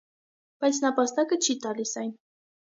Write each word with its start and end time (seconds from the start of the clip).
Բայց 0.63 0.79
նապաստակը 0.85 1.39
չի 1.47 1.57
տալիս 1.67 1.93
այն։ 2.05 2.11